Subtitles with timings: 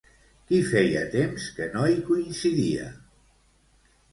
[0.51, 2.89] Qui feia temps que no hi coincidia?